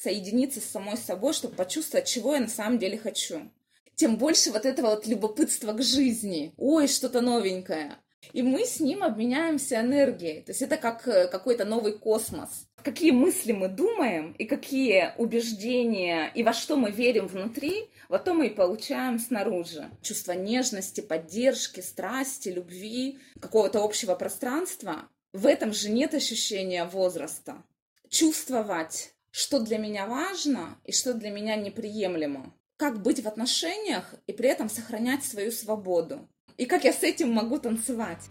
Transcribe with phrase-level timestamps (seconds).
[0.00, 3.50] соединиться с самой собой, чтобы почувствовать, чего я на самом деле хочу.
[3.94, 6.54] Тем больше вот этого вот любопытства к жизни.
[6.56, 7.96] Ой, что-то новенькое.
[8.32, 10.42] И мы с ним обменяемся энергией.
[10.42, 12.66] То есть это как э, какой-то новый космос.
[12.82, 18.32] Какие мысли мы думаем и какие убеждения и во что мы верим внутри, вот то
[18.32, 19.90] мы и получаем снаружи.
[20.00, 25.08] Чувство нежности, поддержки, страсти, любви, какого-то общего пространства.
[25.32, 27.62] В этом же нет ощущения возраста.
[28.08, 32.54] Чувствовать, что для меня важно и что для меня неприемлемо.
[32.76, 37.32] Как быть в отношениях и при этом сохранять свою свободу и как я с этим
[37.32, 38.28] могу танцевать.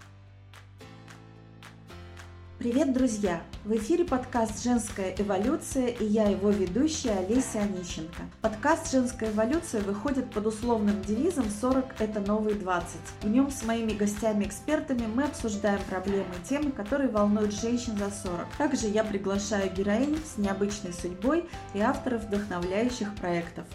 [2.59, 3.41] Привет, друзья!
[3.63, 8.23] В эфире подкаст «Женская эволюция» и я его ведущая Олеся Онищенко.
[8.41, 12.83] Подкаст «Женская эволюция» выходит под условным девизом «40– это новые 20».
[13.21, 18.47] В нем с моими гостями-экспертами мы обсуждаем проблемы и темы, которые волнуют женщин за 40.
[18.57, 23.67] Также я приглашаю героинь с необычной судьбой и авторов вдохновляющих проектов.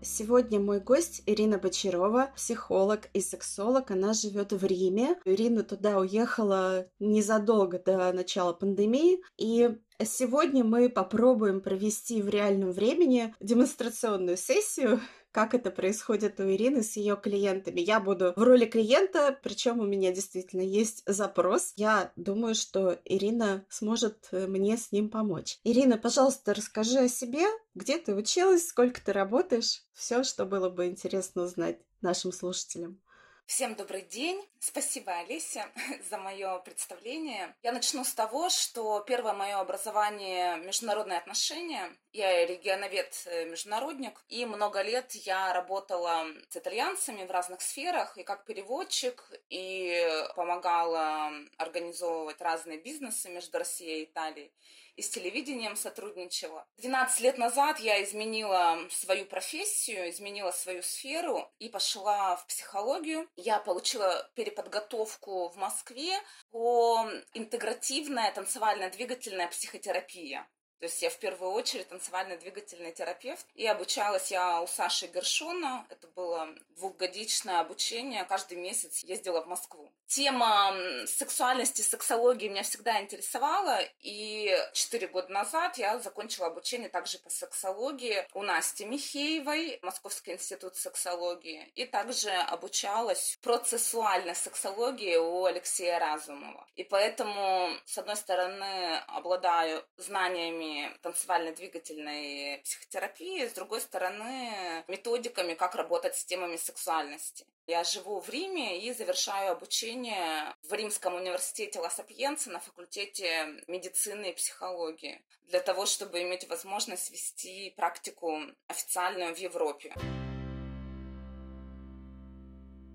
[0.00, 3.90] Сегодня мой гость Ирина Бочарова, психолог и сексолог.
[3.90, 5.16] Она живет в Риме.
[5.24, 9.20] Ирина туда уехала незадолго до начала пандемии.
[9.38, 15.00] И сегодня мы попробуем провести в реальном времени демонстрационную сессию
[15.32, 17.80] как это происходит у Ирины с ее клиентами.
[17.80, 21.72] Я буду в роли клиента, причем у меня действительно есть запрос.
[21.76, 25.58] Я думаю, что Ирина сможет э, мне с ним помочь.
[25.64, 30.86] Ирина, пожалуйста, расскажи о себе, где ты училась, сколько ты работаешь, все, что было бы
[30.86, 33.00] интересно узнать нашим слушателям.
[33.48, 34.46] Всем добрый день.
[34.60, 35.64] Спасибо, Олеся,
[36.10, 37.56] за мое представление.
[37.62, 41.90] Я начну с того, что первое мое образование– международные отношения.
[42.12, 49.24] Я регионовед-международник, и много лет я работала с итальянцами в разных сферах, и как переводчик,
[49.48, 54.52] и помогала организовывать разные бизнесы между Россией и Италией
[54.98, 56.66] и с телевидением сотрудничала.
[56.78, 63.28] 12 лет назад я изменила свою профессию, изменила свою сферу и пошла в психологию.
[63.36, 66.18] Я получила переподготовку в Москве
[66.50, 70.48] по интегративная танцевальная двигательная психотерапия.
[70.78, 73.46] То есть я в первую очередь танцевально-двигательный терапевт.
[73.54, 75.86] И обучалась я у Саши Гершона.
[75.90, 78.24] Это было двухгодичное обучение.
[78.24, 79.90] Каждый месяц ездила в Москву.
[80.06, 80.74] Тема
[81.06, 83.80] сексуальности, сексологии меня всегда интересовала.
[84.00, 90.76] И четыре года назад я закончила обучение также по сексологии у Насти Михеевой, Московский институт
[90.76, 91.70] сексологии.
[91.74, 96.66] И также обучалась процессуальной сексологии у Алексея Разумова.
[96.76, 100.67] И поэтому, с одной стороны, обладаю знаниями
[101.02, 107.46] танцевально-двигательной психотерапии, с другой стороны, методиками, как работать с темами сексуальности.
[107.66, 114.30] Я живу в Риме и завершаю обучение в Римском университете Ла Сапьенца на факультете медицины
[114.30, 119.94] и психологии для того, чтобы иметь возможность вести практику официальную в Европе.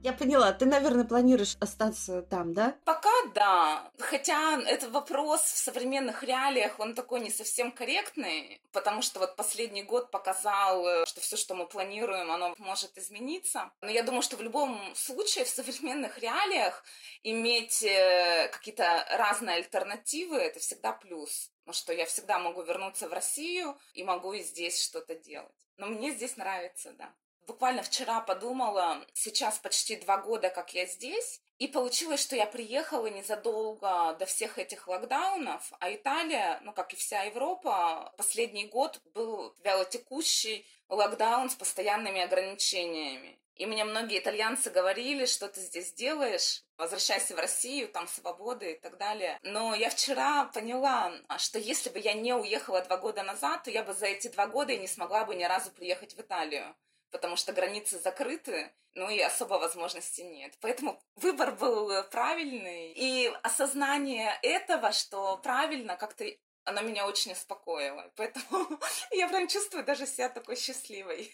[0.04, 2.76] Я поняла, ты, наверное, планируешь остаться там, да?
[2.84, 3.90] Пока да.
[4.00, 9.84] Хотя этот вопрос в современных реалиях, он такой не совсем корректный, потому что вот последний
[9.84, 13.72] год показал, э, что все, что мы планируем, оно может измениться.
[13.80, 16.84] Но я думаю, что в любом случае в современных реалиях
[17.24, 21.50] иметь э, какие-то разные альтернативы, это всегда плюс.
[21.64, 25.56] Потому что я всегда могу вернуться в Россию и могу и здесь что-то делать.
[25.78, 27.14] Но мне здесь нравится, да.
[27.48, 33.08] Буквально вчера подумала, сейчас почти два года, как я здесь, и получилось, что я приехала
[33.08, 39.56] незадолго до всех этих локдаунов, а Италия, ну как и вся Европа, последний год был
[39.64, 43.40] вялотекущий локдаун с постоянными ограничениями.
[43.56, 48.80] И мне многие итальянцы говорили, что ты здесь делаешь, возвращайся в Россию, там свобода и
[48.80, 49.38] так далее.
[49.44, 53.84] Но я вчера поняла, что если бы я не уехала два года назад, то я
[53.84, 56.76] бы за эти два года и не смогла бы ни разу приехать в Италию
[57.14, 60.58] потому что границы закрыты, ну и особо возможности нет.
[60.60, 62.92] Поэтому выбор был правильный.
[62.94, 66.26] И осознание этого, что правильно, как-то
[66.66, 68.12] оно меня очень успокоило.
[68.16, 68.80] Поэтому
[69.12, 71.32] я прям чувствую даже себя такой счастливой.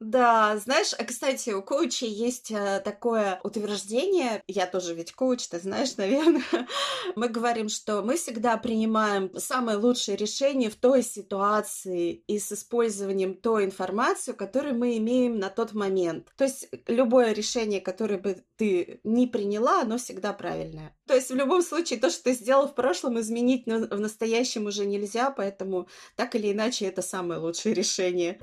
[0.00, 5.60] Да, знаешь, а, кстати, у коучей есть э, такое утверждение, я тоже ведь коуч, ты
[5.60, 6.42] знаешь, наверное,
[7.14, 13.34] мы говорим, что мы всегда принимаем самое лучшее решение в той ситуации и с использованием
[13.34, 16.32] той информации, которую мы имеем на тот момент.
[16.36, 20.96] То есть любое решение, которое бы ты не приняла, оно всегда правильное.
[21.06, 24.84] То есть в любом случае то, что ты сделал в прошлом, изменить в настоящем уже
[24.84, 28.40] нельзя, поэтому так или иначе это самое лучшее решение.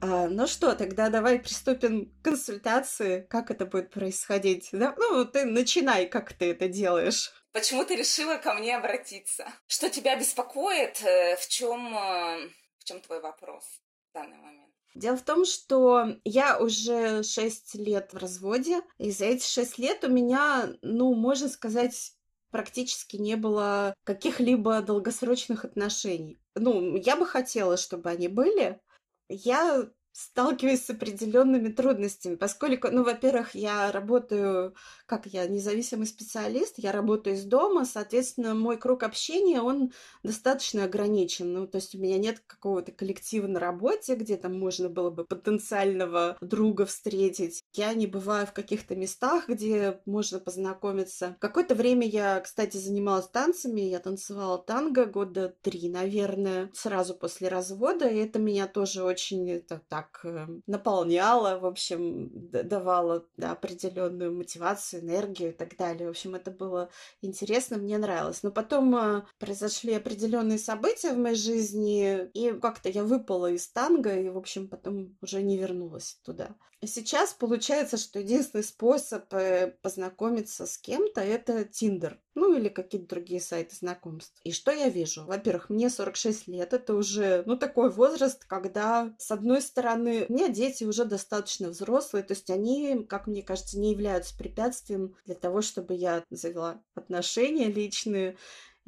[0.00, 3.26] А, ну что, тогда давай приступим к консультации.
[3.28, 4.68] Как это будет происходить?
[4.72, 4.94] Да?
[4.96, 7.32] Ну, ты начинай, как ты это делаешь.
[7.52, 9.46] почему ты решила ко мне обратиться.
[9.66, 11.02] Что тебя беспокоит?
[11.02, 12.48] Э, в чем, э,
[12.78, 13.64] в чем твой вопрос
[14.10, 14.72] в данный момент?
[14.94, 20.04] Дело в том, что я уже 6 лет в разводе, и за эти 6 лет
[20.04, 22.12] у меня, ну, можно сказать,
[22.50, 26.40] практически не было каких-либо долгосрочных отношений.
[26.54, 28.80] Ну, я бы хотела, чтобы они были.
[29.28, 34.74] Я сталкиваюсь с определенными трудностями, поскольку, ну, во-первых, я работаю,
[35.08, 41.52] как я, независимый специалист, я работаю из дома, соответственно, мой круг общения, он достаточно ограничен,
[41.52, 45.24] ну, то есть у меня нет какого-то коллектива на работе, где там можно было бы
[45.24, 47.62] потенциального друга встретить.
[47.72, 51.36] Я не бываю в каких-то местах, где можно познакомиться.
[51.40, 58.06] Какое-то время я, кстати, занималась танцами, я танцевала танго года три, наверное, сразу после развода,
[58.06, 64.97] и это меня тоже очень это, так э, наполняла, в общем, давала да, определенную мотивацию,
[64.98, 66.06] энергию и так далее.
[66.06, 66.90] В общем, это было
[67.22, 68.42] интересно, мне нравилось.
[68.42, 74.14] Но потом э, произошли определенные события в моей жизни, и как-то я выпала из танго,
[74.14, 76.56] и, в общем, потом уже не вернулась туда.
[76.86, 82.20] Сейчас получается, что единственный способ э, познакомиться с кем-то это Тиндер.
[82.36, 84.40] Ну или какие-то другие сайты знакомств.
[84.44, 85.24] И что я вижу?
[85.24, 86.72] Во-первых, мне 46 лет.
[86.72, 92.22] Это уже, ну, такой возраст, когда, с одной стороны, у меня дети уже достаточно взрослые.
[92.22, 97.66] То есть они, как мне кажется, не являются препятствием для того, чтобы я завела отношения
[97.66, 98.36] личные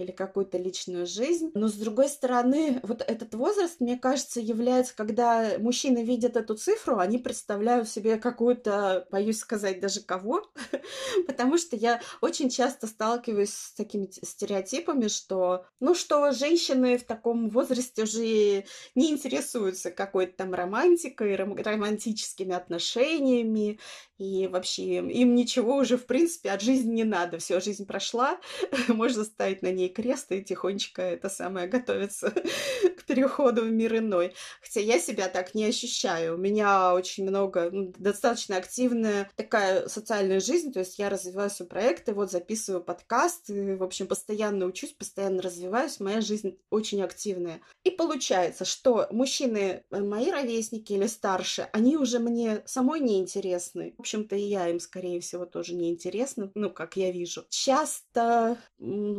[0.01, 1.51] или какую-то личную жизнь.
[1.55, 6.99] Но с другой стороны, вот этот возраст, мне кажется, является, когда мужчины видят эту цифру,
[6.99, 10.43] они представляют себе какую-то, боюсь сказать, даже кого,
[11.27, 17.51] потому что я очень часто сталкиваюсь с такими стереотипами, что, ну что, женщины в таком
[17.51, 18.65] возрасте уже
[18.95, 23.79] не интересуются какой-то там романтикой, романтическими отношениями,
[24.21, 27.39] и вообще им ничего уже, в принципе, от жизни не надо.
[27.39, 28.39] Все, жизнь прошла,
[28.89, 32.31] можно ставить на ней крест и тихонечко это самое готовиться
[32.97, 34.35] к переходу в мир иной.
[34.63, 36.35] Хотя я себя так не ощущаю.
[36.35, 41.69] У меня очень много, ну, достаточно активная такая социальная жизнь, то есть я развиваю свои
[41.69, 47.61] проекты, вот записываю подкаст, и, в общем, постоянно учусь, постоянно развиваюсь, моя жизнь очень активная.
[47.85, 53.95] И получается, что мужчины, э, мои ровесники или старше, они уже мне самой не интересны.
[53.97, 57.47] В общем-то, и я им, скорее всего, тоже не интересна, ну, как я вижу.
[57.49, 58.59] Часто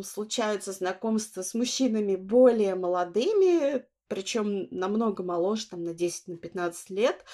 [0.04, 7.26] случаются знакомства с мужчинами более молодыми, причем намного моложе, там, на 10, на 15 лет.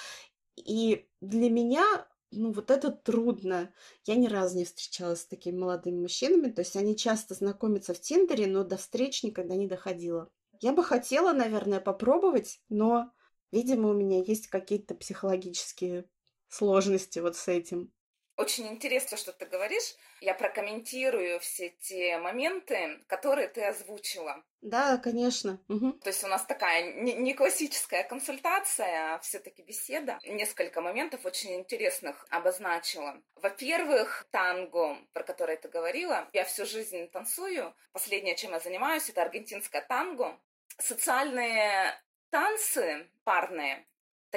[0.56, 3.74] И для меня ну, вот это трудно.
[4.06, 6.52] Я ни разу не встречалась с такими молодыми мужчинами.
[6.52, 10.30] То есть они часто знакомятся в Тиндере, но до встреч никогда не доходило.
[10.60, 13.12] Я бы хотела, наверное, попробовать, но,
[13.52, 16.10] видимо, у меня есть какие-то психологические
[16.50, 17.92] сложности вот с этим.
[18.38, 19.96] Очень интересно, что ты говоришь.
[20.22, 24.44] Я прокомментирую все те моменты, которые ты озвучила.
[24.62, 25.60] Да, конечно.
[25.68, 25.94] Угу.
[25.94, 30.20] То есть у нас такая не, классическая консультация, а все-таки беседа.
[30.24, 33.20] Несколько моментов очень интересных обозначила.
[33.36, 36.30] Во-первых, танго, про которое ты говорила.
[36.32, 37.76] Я всю жизнь танцую.
[37.92, 40.40] Последнее, чем я занимаюсь, это аргентинское танго.
[40.78, 42.00] Социальные
[42.30, 43.88] танцы парные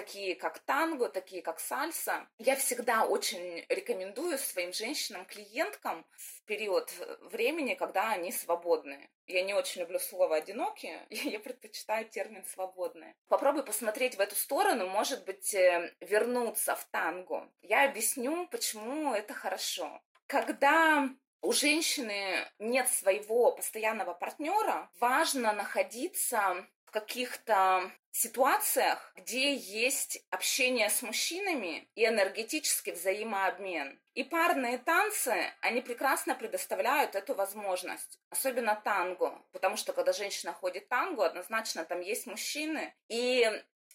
[0.00, 2.26] такие как танго, такие как сальса.
[2.38, 9.10] Я всегда очень рекомендую своим женщинам-клиенткам в период времени, когда они свободны.
[9.26, 13.14] Я не очень люблю слово «одинокие», я предпочитаю термин «свободные».
[13.28, 17.52] Попробуй посмотреть в эту сторону, может быть, э, вернуться в танго.
[17.60, 20.00] Я объясню, почему это хорошо.
[20.26, 21.10] Когда
[21.42, 31.88] у женщины нет своего постоянного партнера, важно находиться каких-то ситуациях, где есть общение с мужчинами
[31.94, 34.00] и энергетический взаимообмен.
[34.14, 40.88] И парные танцы, они прекрасно предоставляют эту возможность, особенно танго, потому что когда женщина ходит
[40.88, 43.48] танго, однозначно там есть мужчины, и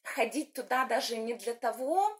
[0.03, 2.17] ходить туда даже не для того,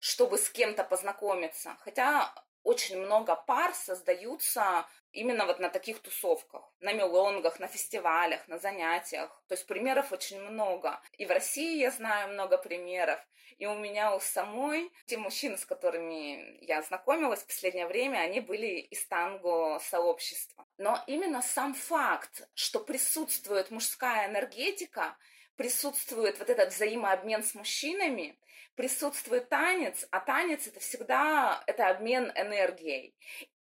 [0.00, 6.92] чтобы с кем-то познакомиться, хотя очень много пар создаются именно вот на таких тусовках, на
[6.92, 9.42] мелонгах, на фестивалях, на занятиях.
[9.48, 11.00] То есть примеров очень много.
[11.16, 13.20] И в России я знаю много примеров.
[13.58, 18.40] И у меня у самой, те мужчины, с которыми я знакомилась в последнее время, они
[18.40, 20.66] были из танго-сообщества.
[20.76, 25.16] Но именно сам факт, что присутствует мужская энергетика,
[25.56, 28.38] присутствует вот этот взаимообмен с мужчинами,
[28.78, 33.12] присутствует танец, а танец это всегда это обмен энергией.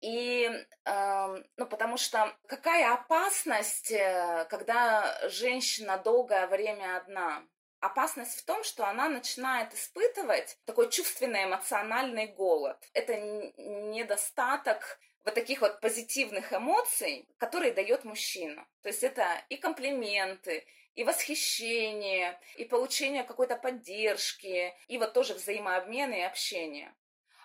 [0.01, 0.51] И,
[0.83, 7.43] э, ну, потому что какая опасность, э, когда женщина долгое время одна?
[7.79, 12.77] Опасность в том, что она начинает испытывать такой чувственный эмоциональный голод.
[12.91, 18.67] Это недостаток вот таких вот позитивных эмоций, которые дает мужчина.
[18.81, 26.13] То есть это и комплименты, и восхищение, и получение какой-то поддержки, и вот тоже взаимообмен
[26.13, 26.95] и общение.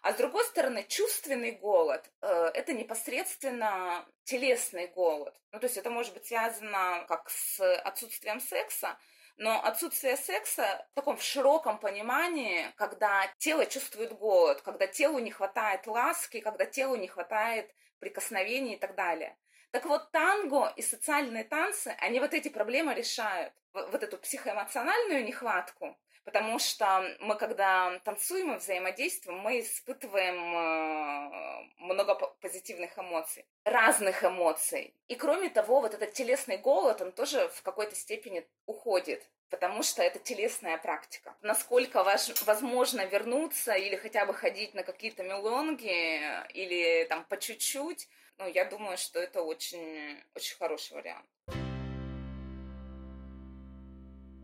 [0.03, 5.39] А с другой стороны, чувственный голод э,– это непосредственно телесный голод.
[5.53, 8.99] Ну, то есть это может быть связано как с отсутствием секса,
[9.37, 15.87] но отсутствие секса в таком широком понимании, когда тело чувствует голод, когда телу не хватает
[15.87, 19.37] ласки, когда телу не хватает прикосновений и так далее.
[19.71, 23.53] Так вот, танго и социальные танцы, они вот эти проблемы решают.
[23.73, 32.17] Вот эту психоэмоциональную нехватку, потому что мы, когда танцуем и взаимодействуем, мы испытываем э, много
[32.41, 34.93] позитивных эмоций, разных эмоций.
[35.07, 40.01] И кроме того, вот этот телесный голод, он тоже в какой-то степени уходит потому что
[40.03, 41.35] это телесная практика.
[41.43, 46.21] Насколько ваш, возможно вернуться или хотя бы ходить на какие-то мелонги
[46.53, 48.09] или там по чуть-чуть,
[48.41, 51.29] ну, я думаю, что это очень, очень хороший вариант.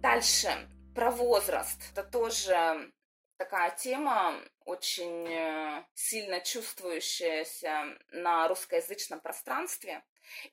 [0.03, 1.81] Дальше, про возраст.
[1.93, 2.93] Это тоже
[3.39, 10.05] такая тема, очень э, сильно чувствующаяся на русскоязычном пространстве.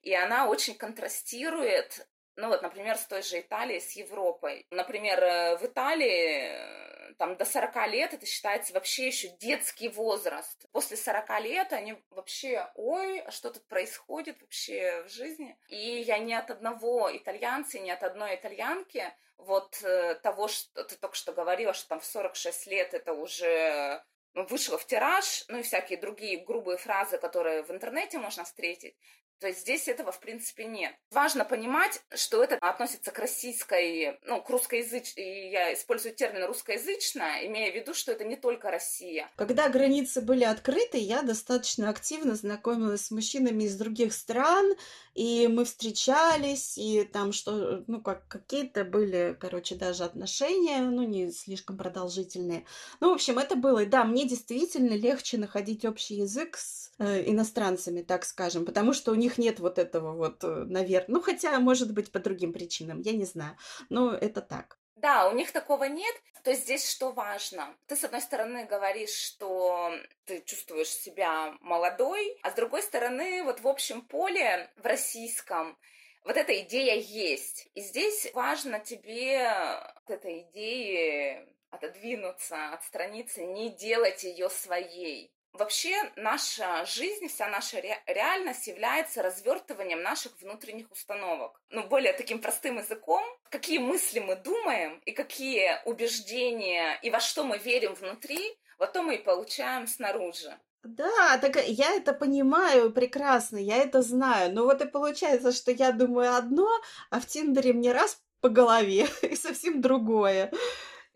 [0.01, 4.65] И она очень контрастирует ну вот, например, с той же Италией, с Европой.
[4.71, 10.65] Например, э, в Италии э, там до 40 лет это считается вообще еще детский возраст.
[10.71, 15.57] После 40 лет они вообще, ой, а что тут происходит вообще в жизни?
[15.69, 20.95] И я ни от одного итальянца, ни от одной итальянки вот э, того, что ты
[20.95, 25.63] только что говорила, что там в 46 лет это уже вышло в тираж, ну и
[25.63, 28.95] всякие другие грубые фразы, которые в интернете можно встретить.
[29.43, 30.93] То есть здесь этого, в принципе, нет.
[31.11, 37.69] Важно понимать, что это относится к российской, ну, к русскоязычной, я использую термин русскоязычная, имея
[37.69, 39.29] в виду, что это не только Россия.
[39.35, 44.75] Когда границы были открыты, я достаточно активно знакомилась с мужчинами из других стран,
[45.13, 51.31] и мы встречались, и там что, ну, как какие-то были, короче, даже отношения, ну, не
[51.31, 52.65] слишком продолжительные.
[53.01, 58.01] Ну, в общем, это было, да, мне действительно легче находить общий язык с э, иностранцами,
[58.01, 61.93] так скажем, потому что у них нет вот этого вот, э, наверное, ну, хотя, может
[61.93, 63.57] быть, по другим причинам, я не знаю,
[63.89, 64.77] но это так.
[64.95, 66.15] Да, у них такого нет.
[66.43, 67.75] То есть здесь что важно?
[67.87, 69.91] Ты, с одной стороны, говоришь, что
[70.25, 75.77] ты чувствуешь себя молодой, а с другой стороны, вот в общем поле, в российском,
[76.23, 77.69] вот эта идея есть.
[77.73, 85.32] И здесь важно тебе от этой идеи отодвинуться, отстраниться, не делать ее своей.
[85.53, 91.61] Вообще наша жизнь, вся наша ре- реальность является развертыванием наших внутренних установок.
[91.69, 97.43] Ну, более таким простым языком, какие мысли мы думаем и какие убеждения и во что
[97.43, 100.59] мы верим внутри, вот то мы и получаем снаружи.
[100.83, 104.53] Да, так я это понимаю прекрасно, я это знаю.
[104.53, 106.67] Но вот и получается, что я думаю одно,
[107.11, 110.51] а в Тиндере мне раз по голове и совсем другое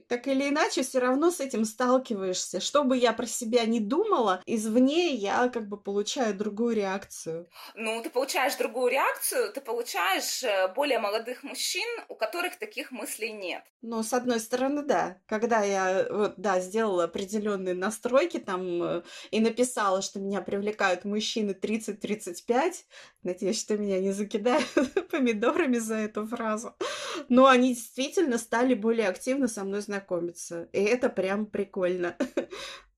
[0.07, 2.59] так или иначе все равно с этим сталкиваешься.
[2.59, 7.49] Что бы я про себя не думала, извне я как бы получаю другую реакцию.
[7.75, 13.31] Ну, ты получаешь другую реакцию, ты получаешь э, более молодых мужчин, у которых таких мыслей
[13.31, 13.63] нет.
[13.81, 15.17] Ну, с одной стороны, да.
[15.27, 21.51] Когда я, вот, да, сделала определенные настройки там э, и написала, что меня привлекают мужчины
[21.51, 22.73] 30-35,
[23.27, 24.67] надеюсь, что меня не закидают
[25.11, 26.75] помидорами за эту фразу,
[27.29, 30.69] но они действительно стали более активно со мной знакомиться.
[30.71, 32.15] И это прям прикольно.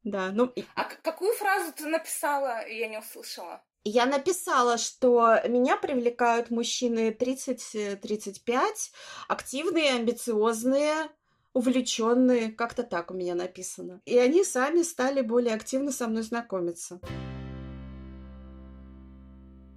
[0.02, 0.54] Да, ну...
[0.76, 3.62] А какую фразу ты написала, я не услышала?
[3.84, 8.64] Я написала, что меня привлекают мужчины 30-35,
[9.28, 11.10] активные, амбициозные,
[11.54, 14.02] увлеченные, как-то так у меня написано.
[14.06, 17.02] И они сами стали более активно со мной знакомиться.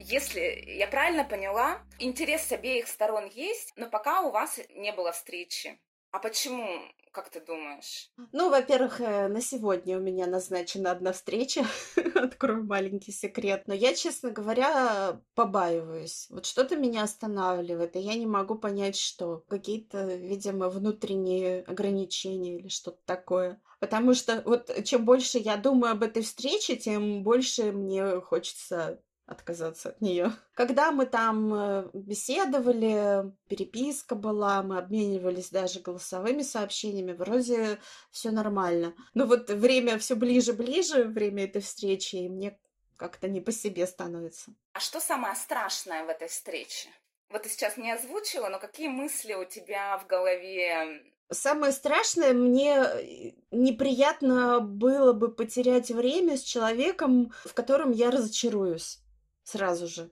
[0.05, 5.13] Если я правильно поняла, интерес с обеих сторон есть, но пока у вас не было
[5.13, 5.79] встречи.
[6.11, 6.67] А почему,
[7.13, 8.11] как ты думаешь?
[8.33, 11.65] Ну, во-первых, э, на сегодня у меня назначена одна встреча.
[12.17, 13.63] Открою маленький секрет.
[13.67, 16.27] Но я, честно говоря, побаиваюсь.
[16.31, 19.45] Вот что-то меня останавливает, и я не могу понять, что.
[19.49, 23.63] Какие-то, видимо, внутренние ограничения или что-то такое.
[23.79, 29.91] Потому что вот чем больше я думаю об этой встрече, тем больше мне хочется отказаться
[29.91, 30.33] от нее.
[30.55, 37.79] Когда мы там э, беседовали, переписка была, мы обменивались даже голосовыми сообщениями, вроде
[38.11, 38.95] все нормально.
[39.15, 42.59] Но вот время все ближе-ближе, время этой встречи, и мне
[42.97, 44.53] как-то не по себе становится.
[44.73, 46.89] А что самое страшное в этой встрече?
[47.31, 52.75] Вот ты сейчас не озвучила, но какие мысли у тебя в голове Самое страшное, мне
[52.75, 59.02] э, неприятно было бы потерять время с человеком, в котором я разочаруюсь
[59.45, 60.11] сразу же.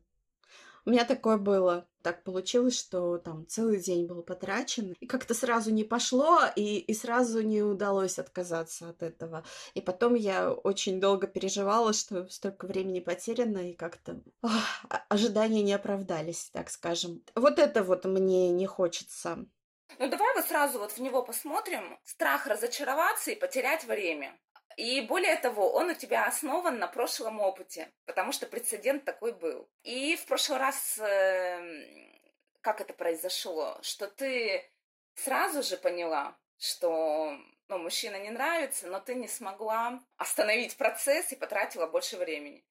[0.87, 1.87] У меня такое было.
[2.03, 6.95] Так получилось, что там целый день был потрачен, и как-то сразу не пошло, и, и
[6.95, 9.45] сразу не удалось отказаться от этого.
[9.75, 14.53] И потом я очень долго переживала, что столько времени потеряно, и как-то ох,
[15.11, 17.23] ожидания не оправдались, так скажем.
[17.35, 19.45] Вот это вот мне не хочется.
[19.99, 21.99] Ну давай вот сразу вот в него посмотрим.
[22.05, 24.39] Страх разочароваться и потерять время.
[24.77, 29.69] И более того, он у тебя основан на прошлом опыте, потому что прецедент такой был.
[29.83, 32.21] И в прошлый раз, э,
[32.61, 34.65] как это произошло, что ты
[35.15, 37.37] сразу же поняла, что
[37.69, 42.65] ну, мужчина не нравится, но ты не смогла остановить процесс и потратила больше времени.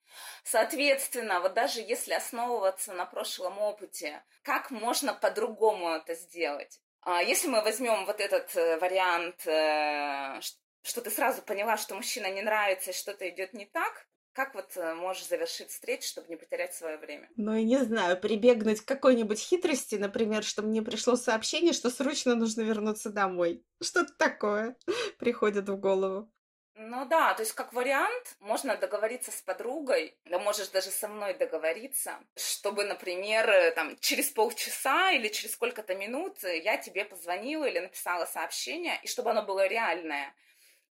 [0.43, 6.81] Соответственно, вот даже если основываться на прошлом опыте, как можно по-другому это сделать?
[7.01, 10.41] А если мы возьмем вот этот э, вариант, э,
[10.83, 14.77] что ты сразу поняла, что мужчина не нравится и что-то идет не так, как вот
[14.77, 17.29] э, можешь завершить встречу, чтобы не потерять свое время?
[17.35, 22.35] Ну, я не знаю, прибегнуть к какой-нибудь хитрости, например, что мне пришло сообщение, что срочно
[22.35, 23.65] нужно вернуться домой.
[23.81, 24.77] Что-то такое
[25.19, 26.31] приходит в голову.
[26.75, 31.33] Ну да, то есть как вариант можно договориться с подругой, да можешь даже со мной
[31.33, 37.79] договориться, чтобы, например, э, там через полчаса или через сколько-то минут я тебе позвонила или
[37.79, 40.33] написала сообщение, и чтобы оно было реальное.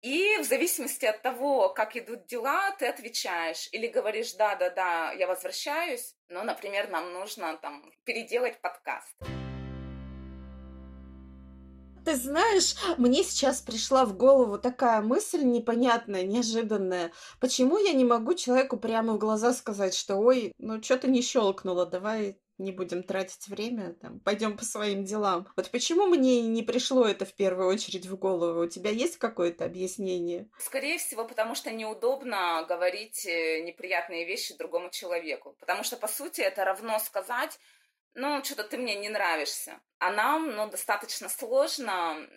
[0.01, 6.15] И в зависимости от того, как идут дела, ты отвечаешь или говоришь, да-да-да, я возвращаюсь,
[6.27, 9.15] но, например, нам нужно там переделать подкаст.
[12.03, 17.11] Ты знаешь, мне сейчас пришла в голову такая мысль непонятная, неожиданная.
[17.39, 21.85] Почему я не могу человеку прямо в глаза сказать, что ой, ну что-то не щелкнуло,
[21.85, 25.47] давай не будем тратить время, там, пойдем по своим делам.
[25.55, 28.63] Вот почему мне не пришло это в первую очередь в голову?
[28.63, 30.49] У тебя есть какое-то объяснение?
[30.59, 35.55] Скорее всего, потому что неудобно говорить э, неприятные вещи другому человеку.
[35.59, 37.59] Потому что, по сути, это равно сказать,
[38.13, 39.79] ну, что-то ты мне не нравишься.
[39.99, 42.27] А нам, ну, достаточно сложно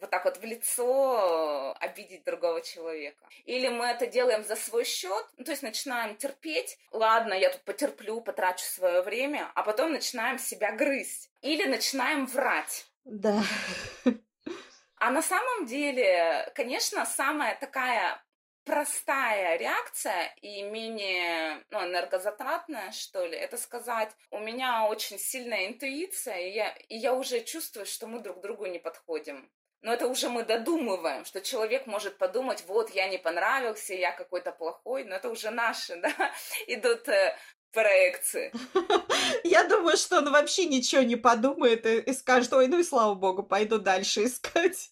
[0.00, 3.24] вот так вот в лицо обидеть другого человека.
[3.44, 7.62] Или мы это делаем за свой счет, ну, то есть начинаем терпеть, ладно, я тут
[7.62, 11.30] потерплю, потрачу свое время, а потом начинаем себя грызть.
[11.40, 12.86] Или начинаем врать.
[13.04, 13.42] Да.
[14.96, 18.22] А на самом деле, конечно, самая такая
[18.64, 26.38] простая реакция и менее ну, энергозатратная, что ли, это сказать, у меня очень сильная интуиция,
[26.40, 29.50] и я, и я уже чувствую, что мы друг другу не подходим.
[29.82, 34.52] Но это уже мы додумываем, что человек может подумать, вот, я не понравился, я какой-то
[34.52, 36.12] плохой, но это уже наши, да,
[36.66, 37.36] идут э,
[37.72, 38.52] проекции.
[39.44, 43.14] Я думаю, что он вообще ничего не подумает и, и скажет, ой, ну и слава
[43.14, 44.90] богу, пойду дальше искать.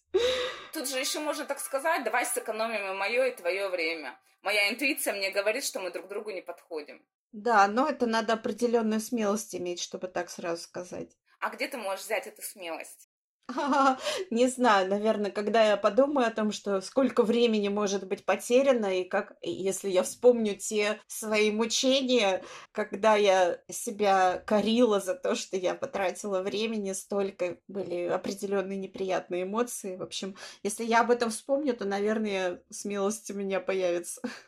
[0.73, 4.19] Тут же еще можно так сказать, давай сэкономим и мое, и твое время.
[4.43, 7.05] Моя интуиция мне говорит, что мы друг другу не подходим.
[7.33, 11.11] Да, но это надо определенную смелость иметь, чтобы так сразу сказать.
[11.41, 13.08] А где ты можешь взять эту смелость?
[14.31, 19.05] Не знаю, наверное, когда я подумаю о том, что сколько времени может быть потеряно, и
[19.05, 25.75] как, если я вспомню те свои мучения, когда я себя корила за то, что я
[25.75, 29.97] потратила времени столько, были определенные неприятные эмоции.
[29.97, 34.21] В общем, если я об этом вспомню, то, наверное, смелость у меня появится.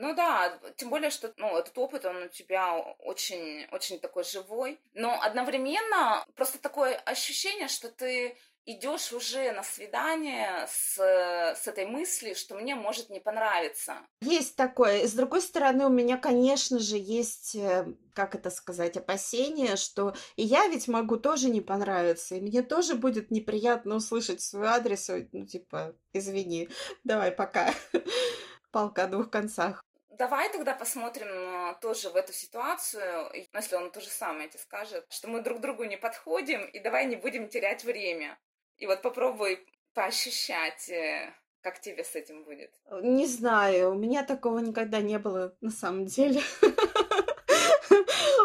[0.00, 4.78] Ну да, тем более, что ну, этот опыт, он у тебя очень, очень такой живой.
[4.94, 12.36] Но одновременно просто такое ощущение, что ты идешь уже на свидание с, с этой мыслью,
[12.36, 13.96] что мне может не понравиться.
[14.20, 15.04] Есть такое.
[15.04, 20.44] С другой стороны, у меня, конечно же, есть, э, как это сказать, опасение, что и
[20.44, 25.44] я ведь могу тоже не понравиться, и мне тоже будет неприятно услышать свой адрес, ну,
[25.44, 26.68] типа, извини,
[27.02, 27.74] давай пока.
[28.70, 29.82] Палка о двух концах.
[30.18, 34.58] Давай тогда посмотрим э, тоже в эту ситуацию, ну, если он то же самое тебе
[34.58, 38.36] скажет, что мы друг другу не подходим, и давай не будем терять время.
[38.78, 42.72] И вот попробуй поощущать, э, как тебе с этим будет.
[43.00, 46.42] Не знаю, у меня такого никогда не было на самом деле.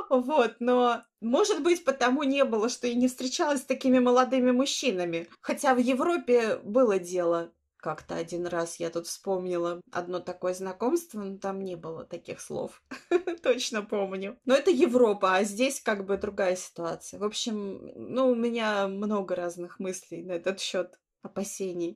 [0.09, 5.27] Вот, но, может быть, потому не было, что я не встречалась с такими молодыми мужчинами.
[5.41, 7.51] Хотя в Европе было дело.
[7.83, 12.81] Как-то один раз я тут вспомнила одно такое знакомство, но там не было таких слов.
[13.43, 14.37] Точно помню.
[14.45, 17.19] Но это Европа, а здесь как бы другая ситуация.
[17.19, 21.93] В общем, ну, у меня много разных мыслей на этот счет, опасений.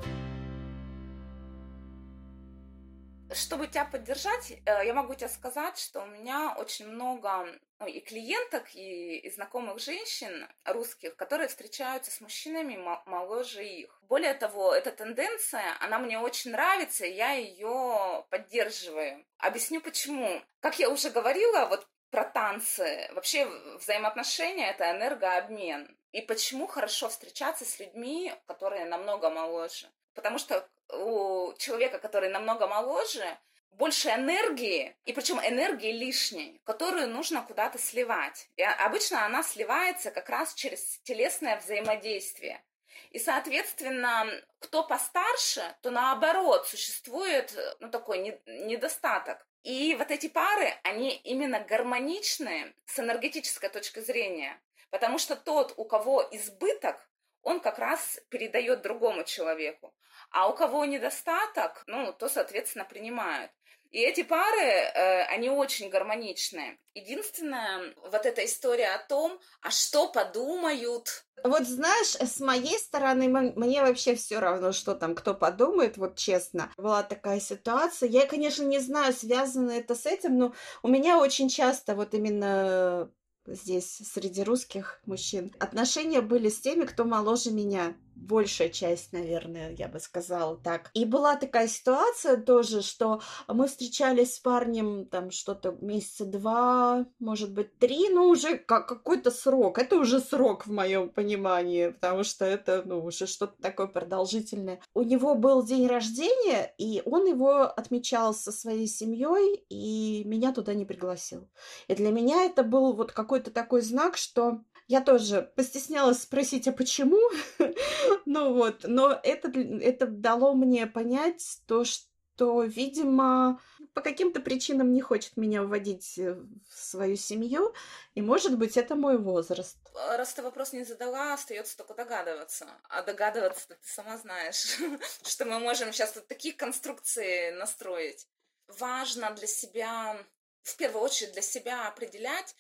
[3.34, 7.46] Чтобы тебя поддержать, э, я могу тебе сказать, что у меня очень много
[7.80, 14.00] ну, и клиенток, и, и знакомых женщин русских, которые встречаются с мужчинами моложе их.
[14.04, 19.26] Более того, эта тенденция, она мне очень нравится, и я ее поддерживаю.
[19.38, 20.42] Объясню почему.
[20.60, 23.10] Как я уже говорила, вот про танцы.
[23.14, 23.46] Вообще
[23.80, 25.98] взаимоотношения— это энергообмен.
[26.14, 29.88] И почему хорошо встречаться с людьми, которые намного моложе?
[30.14, 33.38] Потому что у человека, который намного моложе,
[33.72, 38.50] больше энергии, и причем энергии лишней, которую нужно куда-то сливать.
[38.56, 42.64] И обычно она сливается как раз через телесное взаимодействие.
[43.12, 44.26] И, соответственно,
[44.60, 49.48] кто постарше, то наоборот существует ну, такой недостаток.
[49.64, 54.60] И вот эти пары, они именно гармоничны с энергетической точки зрения.
[54.90, 57.08] Потому что тот, у кого избыток,
[57.44, 59.94] он как раз передает другому человеку.
[60.38, 63.50] А у кого недостаток, ну, то, соответственно, принимают.
[63.90, 66.78] И эти пары, э, они очень гармоничные.
[66.94, 71.26] Единственное, вот эта история о том, а что подумают.
[71.44, 76.72] Вот знаешь, с моей стороны, мне вообще все равно, что там кто подумает, вот честно.
[76.78, 78.08] Была такая ситуация.
[78.08, 83.12] Я, конечно, не знаю, связано это с этим, но у меня очень часто вот именно
[83.48, 87.96] здесь среди русских мужчин отношения были с теми, кто моложе меня
[88.28, 90.92] большая часть, наверное, я бы сказала так.
[90.94, 97.54] И была такая ситуация тоже, что мы встречались с парнем там что-то месяца два, может
[97.54, 99.78] быть, три, ну уже как какой-то срок.
[99.78, 104.82] Это уже срок в моем понимании, потому что это, ну, уже что-то такое продолжительное.
[104.94, 110.74] У него был день рождения, и он его отмечал со своей семьей, и меня туда
[110.74, 111.48] не пригласил.
[111.88, 116.72] И для меня это был вот какой-то такой знак, что я тоже постеснялась спросить, а
[116.72, 117.20] почему?
[118.26, 123.60] ну вот, но это, это дало мне понять то, что, видимо,
[123.94, 127.74] по каким-то причинам не хочет меня вводить в свою семью,
[128.16, 129.78] и, может быть, это мой возраст.
[129.94, 132.68] Раз ты вопрос не задала, остается только догадываться.
[132.90, 134.78] А догадываться ты сама знаешь,
[135.24, 138.26] что мы можем сейчас вот такие конструкции настроить.
[138.68, 140.18] Важно для себя,
[140.62, 142.56] в первую очередь для себя определять,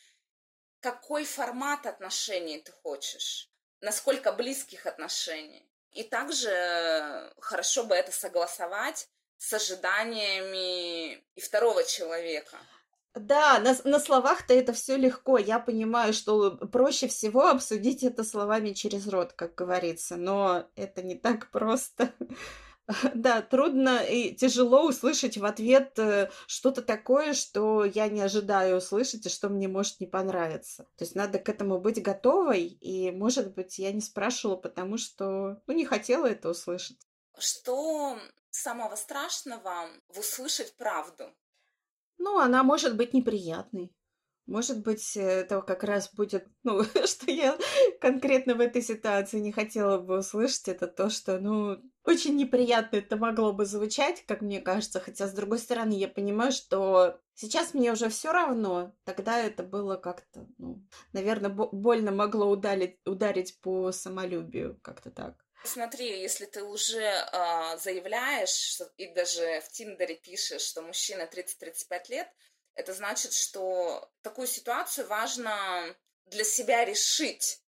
[0.91, 3.50] какой формат отношений ты хочешь,
[3.82, 5.69] насколько близких отношений.
[5.91, 12.58] И также хорошо бы это согласовать с ожиданиями и второго человека.
[13.15, 15.38] Да, на, на словах-то это все легко.
[15.38, 21.15] Я понимаю, что проще всего обсудить это словами через рот, как говорится, но это не
[21.15, 22.13] так просто.
[23.13, 29.26] Да, трудно и тяжело услышать в ответ э, что-то такое, что я не ожидаю услышать
[29.26, 30.84] и что мне может не понравиться.
[30.95, 35.62] То есть надо к этому быть готовой, и, может быть, я не спрашивала, потому что,
[35.67, 36.97] ну, не хотела это услышать.
[37.38, 38.17] Что
[38.50, 41.26] самого страшного в услышать правду?
[42.17, 43.93] Ну, она может быть неприятной.
[44.48, 47.58] Может быть, это как раз будет, ну, что я
[48.00, 53.18] конкретно в этой ситуации не хотела бы услышать, это то, что, ну, очень неприятно это
[53.18, 57.92] могло бы звучать, как мне кажется, хотя, с другой стороны, я понимаю, что сейчас мне
[57.92, 60.82] уже все равно, тогда это было как-то, ну,
[61.12, 65.36] наверное, больно могло ударить, ударить по самолюбию, как-то так.
[65.66, 72.28] Смотри, если ты уже э, заявляешь и даже в Тиндере пишешь, что мужчина 30-35 лет,
[72.78, 77.62] это значит, что такую ситуацию важно для себя решить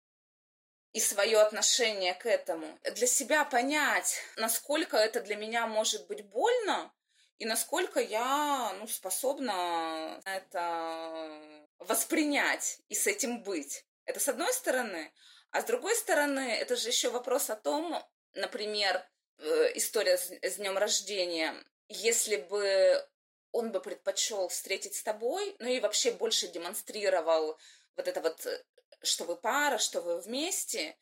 [0.92, 2.79] и свое отношение к этому.
[2.94, 6.92] Для себя понять, насколько это для меня может быть больно,
[7.38, 11.40] и насколько я ну, способна это
[11.79, 13.87] воспринять и с этим быть.
[14.05, 15.11] Это с одной стороны.
[15.51, 18.03] А с другой стороны, это же еще вопрос о том,
[18.35, 19.03] например,
[19.38, 21.55] э, история с днем рождения.
[21.88, 23.09] Если бы
[23.52, 27.58] он бы предпочел встретить с тобой, ну и вообще больше демонстрировал
[27.96, 28.62] вот это вот, э,
[29.02, 30.96] что вы пара, что вы вместе,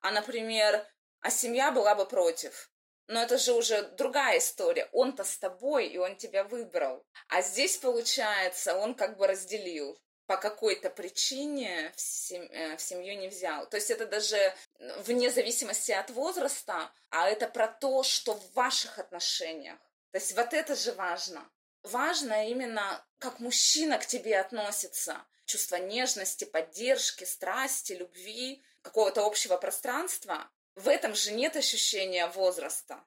[0.00, 0.86] а, например,
[1.20, 2.70] а семья была бы против.
[3.08, 4.88] Но это же уже другая история.
[4.92, 7.04] Он-то с тобой, и он тебя выбрал.
[7.28, 12.42] А здесь, получается, он как бы разделил по какой-то причине в, сем...
[12.50, 13.68] Э, в семью не взял.
[13.68, 14.54] То есть это даже
[14.98, 19.78] вне зависимости от возраста, а это про то, что в ваших отношениях.
[20.12, 21.50] То есть вот это же важно
[21.82, 25.24] важно именно, как мужчина к тебе относится.
[25.44, 30.50] Чувство нежности, поддержки, страсти, любви, какого-то общего пространства.
[30.74, 33.04] В этом же нет ощущения возраста.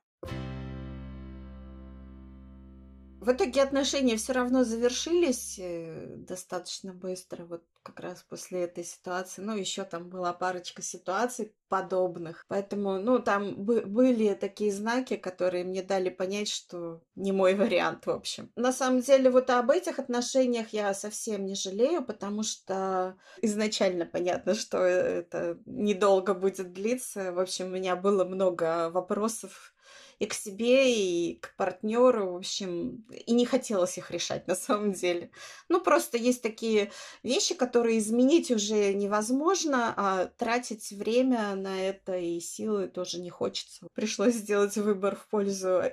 [3.26, 9.42] В итоге отношения все равно завершились э, достаточно быстро, вот как раз после этой ситуации.
[9.42, 12.46] Ну, еще там была парочка ситуаций подобных.
[12.48, 18.12] Поэтому, ну, там были такие знаки, которые мне дали понять, что не мой вариант, в
[18.12, 18.52] общем.
[18.56, 24.54] На самом деле, вот об этих отношениях я совсем не жалею, потому что изначально понятно,
[24.54, 27.32] что это недолго будет длиться.
[27.34, 29.75] В общем, у меня было много вопросов
[30.20, 34.94] и к себе, и к партнеру, в общем, и не хотелось их решать на самом
[34.94, 35.32] деле.
[35.70, 36.92] Ну, просто есть такие
[37.24, 43.88] вещи, которые изменить уже невозможно, а тратить время на это и силы тоже не хочется.
[43.94, 45.84] Пришлось сделать выбор в пользу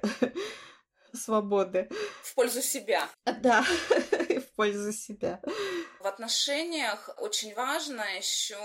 [1.13, 1.89] свободы.
[2.23, 3.09] В пользу себя.
[3.25, 5.41] Да, в пользу себя.
[6.01, 8.59] В отношениях очень важно еще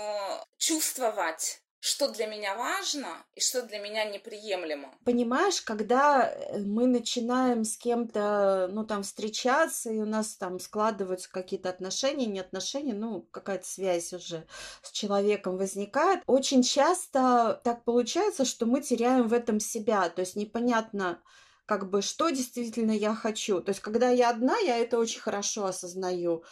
[0.58, 4.92] чувствовать что для меня важно и что для меня неприемлемо.
[5.04, 11.30] Понимаешь, когда э, мы начинаем с кем-то, ну, там, встречаться, и у нас там складываются
[11.30, 14.46] какие-то отношения, не отношения, ну, какая-то связь уже
[14.82, 20.34] с человеком возникает, очень часто так получается, что мы теряем в этом себя, то есть
[20.34, 21.22] непонятно,
[21.66, 23.60] как бы, что действительно я хочу.
[23.60, 26.42] То есть, когда я одна, я это очень хорошо осознаю.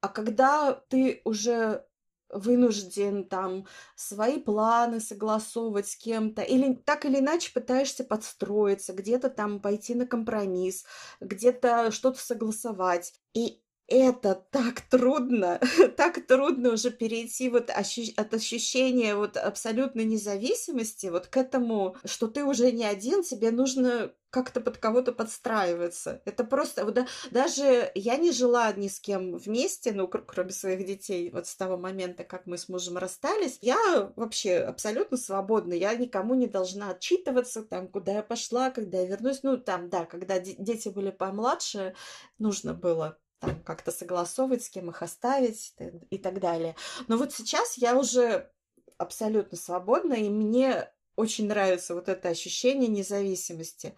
[0.00, 1.84] А когда ты уже
[2.32, 9.60] вынужден там свои планы согласовывать с кем-то, или так или иначе пытаешься подстроиться, где-то там
[9.60, 10.84] пойти на компромисс,
[11.20, 13.14] где-то что-то согласовать.
[13.34, 15.60] И это так трудно,
[15.96, 22.44] так трудно уже перейти вот от ощущения вот абсолютной независимости вот к этому, что ты
[22.44, 26.22] уже не один, тебе нужно как-то под кого-то подстраиваться.
[26.24, 26.86] Это просто...
[26.86, 31.30] Вот, да, даже я не жила ни с кем вместе, ну, кр- кроме своих детей,
[31.30, 33.58] вот с того момента, как мы с мужем расстались.
[33.60, 35.74] Я вообще абсолютно свободна.
[35.74, 39.42] Я никому не должна отчитываться, там, куда я пошла, когда я вернусь.
[39.42, 41.94] Ну, там, да, когда дети были помладше,
[42.38, 45.74] нужно было там как-то согласовывать, с кем их оставить
[46.10, 46.76] и так далее.
[47.08, 48.50] Но вот сейчас я уже
[48.98, 53.94] абсолютно свободна, и мне очень нравится вот это ощущение независимости.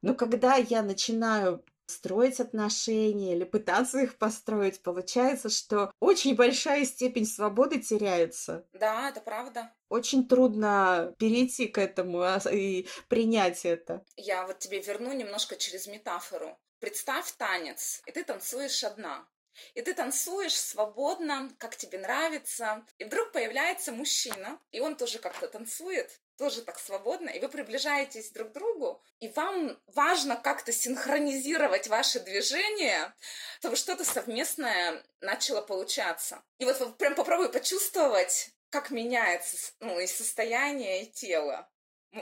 [0.00, 7.26] Но когда я начинаю строить отношения или пытаться их построить, получается, что очень большая степень
[7.26, 8.64] свободы теряется.
[8.72, 9.74] Да, это правда.
[9.90, 14.04] Очень трудно перейти к этому а, и принять это.
[14.16, 16.56] Я вот тебе верну немножко через метафору.
[16.80, 19.28] Представь танец, и ты танцуешь одна.
[19.74, 22.84] И ты танцуешь свободно, как тебе нравится.
[22.98, 28.30] И вдруг появляется мужчина, и он тоже как-то танцует, тоже так свободно, и вы приближаетесь
[28.30, 33.14] друг к другу, и вам важно как-то синхронизировать ваши движения,
[33.58, 36.42] чтобы что-то совместное начало получаться.
[36.58, 41.68] И вот прям попробуй почувствовать, как меняется ну, и состояние, и тело.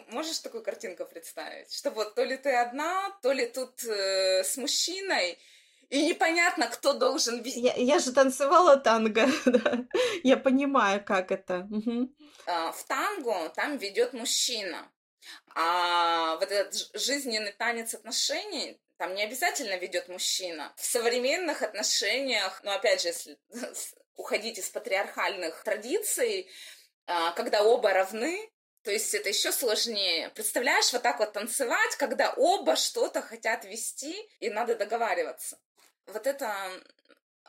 [0.08, 1.72] Можешь такую картинку представить?
[1.72, 5.38] Что вот то ли ты одна, то ли тут э, с мужчиной,
[5.90, 7.42] и непонятно, кто должен.
[7.44, 9.86] Я, я же танцевала танго, да.
[10.22, 11.66] Я понимаю, как это.
[11.70, 12.14] Угу.
[12.46, 14.90] В танго там ведет мужчина.
[15.54, 20.74] А вот этот жизненный танец отношений там не обязательно ведет мужчина.
[20.76, 23.38] В современных отношениях, ну опять же, если
[24.16, 26.50] уходить из патриархальных традиций,
[27.06, 28.50] а, когда оба равны,
[28.88, 30.30] то есть это еще сложнее.
[30.30, 35.58] Представляешь, вот так вот танцевать, когда оба что-то хотят вести, и надо договариваться.
[36.06, 36.70] Вот эта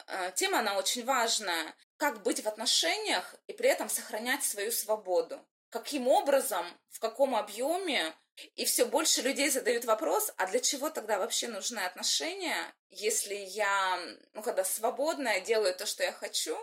[0.07, 1.73] э, тема, она очень важная.
[1.95, 5.39] Как быть в отношениях и при этом сохранять свою свободу.
[5.69, 8.13] Каким образом, в каком объеме
[8.57, 13.97] и все больше людей задают вопрос, а для чего тогда вообще нужны отношения, если я,
[14.33, 16.57] ну, когда свободная, делаю то, что я хочу,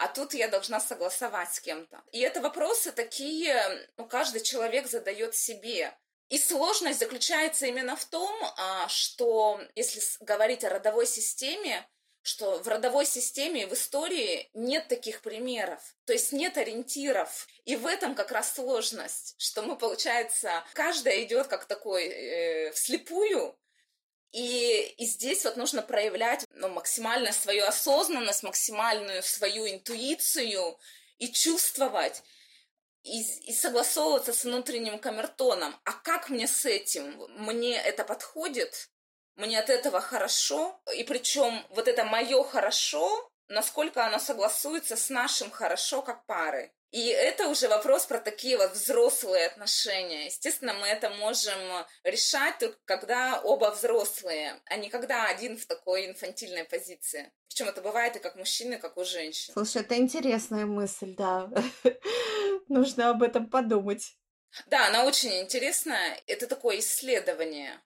[0.00, 2.02] а тут я должна согласовать с кем-то.
[2.10, 5.94] И это вопросы такие, ну, каждый человек задает себе.
[6.30, 11.86] И сложность заключается именно в том, а, что если говорить о родовой системе,
[12.22, 17.46] что в родовой системе в истории нет таких примеров, то есть нет ориентиров.
[17.66, 23.54] И в этом как раз сложность, что мы, получается, каждая идет как такой э, вслепую,
[24.32, 30.78] и, и здесь вот нужно проявлять ну, максимально свою осознанность, максимальную свою интуицию
[31.18, 32.22] и чувствовать,
[33.02, 35.74] и, и согласовываться с внутренним камертоном.
[35.84, 37.16] А как мне с этим?
[37.38, 38.88] Мне это подходит?
[39.36, 40.80] Мне от этого хорошо?
[40.96, 46.72] И причем вот это мое хорошо, насколько оно согласуется с нашим хорошо как пары?
[46.90, 50.26] И это уже вопрос про такие вот взрослые отношения.
[50.26, 51.58] Естественно, мы это можем
[52.02, 57.32] решать только когда оба взрослые, а не когда один в такой инфантильной позиции.
[57.48, 59.52] Причем это бывает и как мужчины, как у женщин.
[59.52, 61.48] Слушай, это интересная мысль, да.
[62.68, 64.16] Нужно об этом подумать.
[64.66, 66.20] Да, она очень интересная.
[66.26, 67.80] Это такое исследование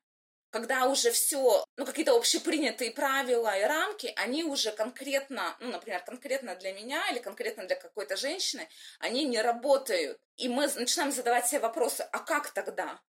[0.54, 6.54] когда уже все, ну, какие-то общепринятые правила и рамки, они уже конкретно, ну, например, конкретно
[6.54, 8.68] для меня или конкретно для какой-то женщины,
[9.00, 10.20] они не работают.
[10.36, 13.00] И мы начинаем задавать себе вопросы, а как тогда?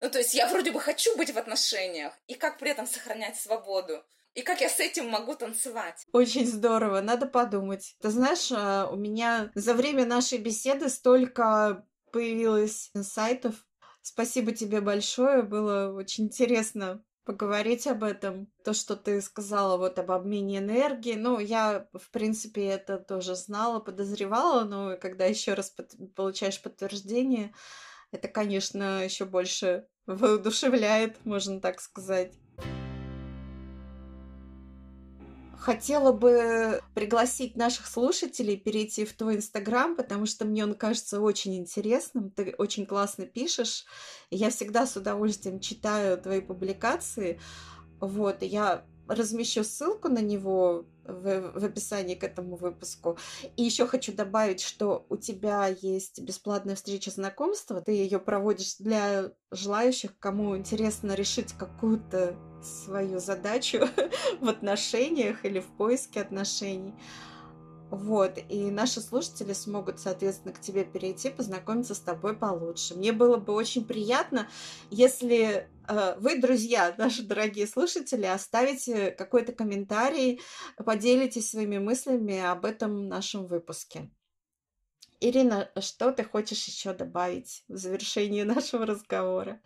[0.00, 3.36] Ну, то есть я вроде бы хочу быть в отношениях, и как при этом сохранять
[3.36, 4.04] свободу?
[4.34, 6.06] И как я с этим могу танцевать?
[6.12, 7.96] Очень здорово, надо подумать.
[8.00, 13.56] Ты знаешь, а, у меня за время нашей беседы столько появилось сайтов.
[14.02, 18.50] Спасибо тебе большое, было очень интересно поговорить об этом.
[18.64, 23.78] То, что ты сказала вот об обмене энергии, ну, я, в принципе, это тоже знала,
[23.78, 25.92] подозревала, но когда еще раз под...
[26.14, 27.54] получаешь подтверждение,
[28.10, 32.32] это, конечно, еще больше воодушевляет, можно так сказать.
[35.60, 41.54] Хотела бы пригласить наших слушателей перейти в твой инстаграм, потому что мне он кажется очень
[41.54, 42.30] интересным.
[42.30, 43.84] Ты очень классно пишешь.
[44.30, 47.38] Я всегда с удовольствием читаю твои публикации.
[48.00, 53.18] Вот, я размещу ссылку на него в, в описании к этому выпуску.
[53.56, 57.80] И еще хочу добавить, что у тебя есть бесплатная встреча знакомства.
[57.80, 63.88] Ты ее проводишь для желающих, кому интересно решить какую-то свою задачу
[64.40, 66.94] в отношениях или в поиске отношений.
[67.90, 72.94] Вот, и наши слушатели смогут, соответственно, к тебе перейти, познакомиться с тобой получше.
[72.94, 74.48] Мне было бы очень приятно,
[74.90, 80.40] если э, вы, друзья, наши дорогие слушатели, оставите какой-то комментарий,
[80.76, 84.08] поделитесь своими мыслями об этом нашем выпуске.
[85.18, 89.60] Ирина, что ты хочешь еще добавить в завершении нашего разговора?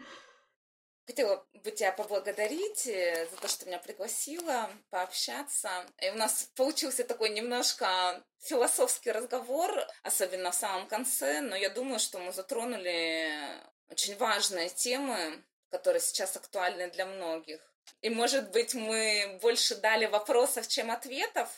[1.07, 5.71] Хотела бы тебя поблагодарить э, за то, что меня пригласила пообщаться.
[6.01, 9.71] И у нас получился такой немножко философский разговор,
[10.03, 13.31] особенно в самом конце, но я думаю, что мы затронули
[13.89, 17.61] очень важные темы, которые сейчас актуальны для многих.
[18.03, 21.49] И, может быть, мы больше дали вопросов, чем ответов,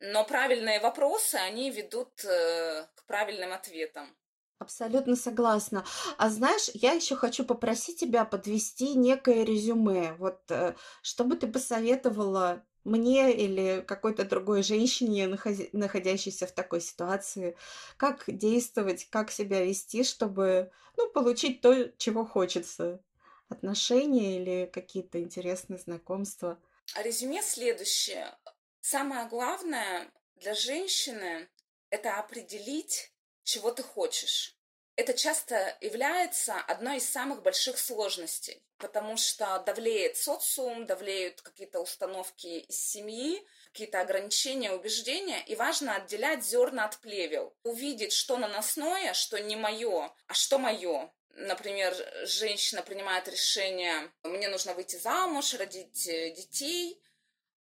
[0.00, 4.14] но правильные вопросы, они ведут э, к правильным ответам.
[4.58, 5.84] Абсолютно согласна.
[6.16, 10.14] А знаешь, я еще хочу попросить тебя подвести некое резюме.
[10.18, 15.28] Вот э, что бы ты посоветовала мне или какой-то другой женщине,
[15.72, 17.56] находящейся в такой ситуации,
[17.96, 23.00] как действовать, как себя вести, чтобы ну, получить то, чего хочется.
[23.48, 26.60] Отношения или какие-то интересные знакомства.
[26.94, 28.36] А резюме следующее.
[28.80, 31.48] Самое главное для женщины–
[31.90, 33.12] это определить,
[33.48, 34.54] чего ты хочешь.
[34.96, 42.58] Это часто является одной из самых больших сложностей, потому что давлеет социум, давлеют какие-то установки
[42.68, 49.38] из семьи, какие-то ограничения, убеждения, и важно отделять зерна от плевел, увидеть, что наносное, что
[49.40, 51.10] не мое, а что мое.
[51.30, 57.00] Например, женщина принимает решение, мне нужно выйти замуж, родить э, детей,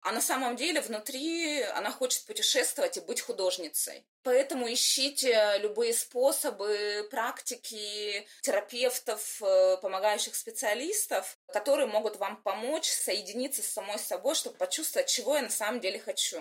[0.07, 4.07] а на самом деле внутри она хочет путешествовать и быть художницей.
[4.23, 13.67] Поэтому ищите любые способы, практики, терапевтов, э, помогающих специалистов, которые могут вам помочь соединиться с
[13.67, 16.41] самой собой, чтобы почувствовать, чего я на самом деле хочу.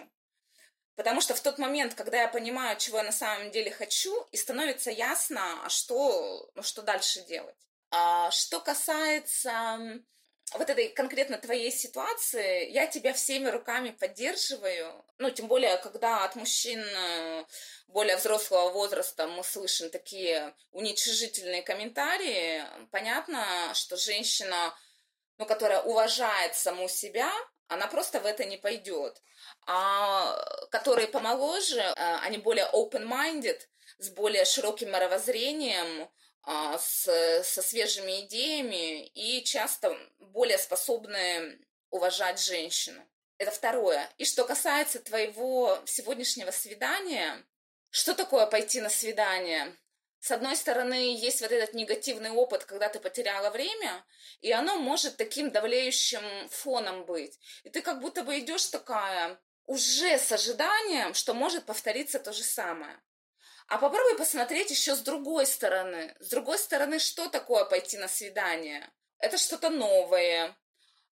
[0.95, 4.38] Потому что в тот момент, когда я понимаю, чего я на самом деле хочу, и
[4.38, 7.58] становится ясно, а что, ну, что дальше делать.
[7.89, 10.04] А что касается
[10.53, 15.03] вот этой конкретно твоей ситуации, я тебя всеми руками поддерживаю.
[15.17, 17.45] Ну, тем более, когда от мужчин э,
[17.88, 24.73] более взрослого возраста мы слышим такие уничижительные комментарии, понятно, что женщина,
[25.38, 27.31] ну, которая уважает саму себя,
[27.67, 29.21] она просто в это не пойдет.
[29.65, 30.38] А
[30.69, 33.60] которые помоложе, э, они более open-minded,
[33.97, 36.10] с более широким мировоззрением,
[36.45, 43.01] с, со свежими идеями и часто более способны уважать женщину.
[43.38, 44.10] Это второе.
[44.17, 47.43] И что касается твоего сегодняшнего свидания,
[47.89, 49.75] что такое пойти на свидание?
[50.19, 54.03] С одной стороны, есть вот этот негативный опыт, когда ты потеряла время,
[54.41, 57.39] и оно может таким давлеющим фоном быть.
[57.63, 62.43] И ты как будто бы идешь такая уже с ожиданием, что может повториться то же
[62.43, 62.99] самое.
[63.67, 66.15] А попробуй посмотреть еще с другой стороны.
[66.19, 68.91] С другой стороны, что такое пойти на свидание?
[69.17, 70.56] Это что-то новое.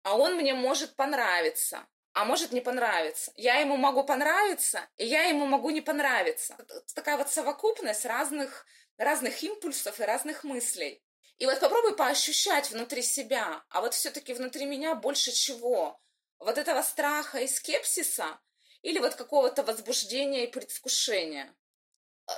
[0.04, 3.32] А он мне может понравиться, а может не понравиться.
[3.36, 6.56] Я ему могу понравиться, и я ему могу не понравиться.
[6.94, 11.04] Такая вот совокупность разных, разных импульсов и разных мыслей.
[11.38, 16.00] И вот попробуй поощущать внутри себя, а вот все-таки внутри меня больше чего?
[16.38, 18.40] Вот этого страха и скепсиса
[18.84, 21.54] или вот какого-то возбуждения и предвкушения?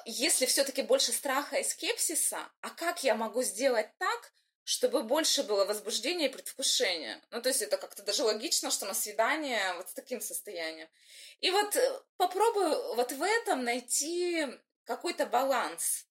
[0.05, 4.31] Если все-таки больше страха и скепсиса, а как я могу сделать так,
[4.63, 7.21] чтобы больше было возбуждения и предвкушения.
[7.31, 10.89] Ну, то есть это как-то даже логично, что на свидание вот с таким состоянием.
[11.39, 14.45] И вот э, попробую вот в этом найти
[14.83, 16.05] какой-то баланс.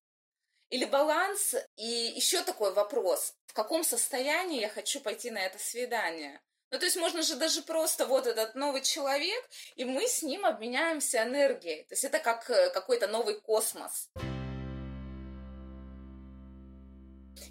[0.70, 6.41] Или баланс, и еще такой вопрос, в каком состоянии я хочу пойти на это свидание.
[6.70, 10.44] Ну, то есть можно же даже просто вот этот новый человек, и мы с ним
[10.44, 11.84] обменяемся энергией.
[11.84, 14.10] То есть это как э, какой-то новый космос.